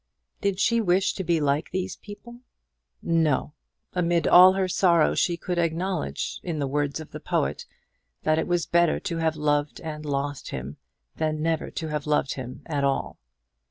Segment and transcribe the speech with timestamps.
[0.41, 2.39] Did she wish to be like these people?
[3.03, 3.53] No!
[3.93, 7.67] Amid all her sorrow she could acknowledge, in the words of the poet,
[8.23, 10.77] that it was better to have loved and lost him,
[11.17, 13.19] than never to have loved him at all.